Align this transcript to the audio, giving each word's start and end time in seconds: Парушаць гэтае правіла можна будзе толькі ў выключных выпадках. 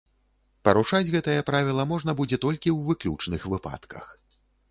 Парушаць 0.67 1.09
гэтае 1.15 1.35
правіла 1.49 1.85
можна 1.91 2.11
будзе 2.21 2.41
толькі 2.47 2.69
ў 2.77 2.79
выключных 2.87 3.41
выпадках. 3.55 4.05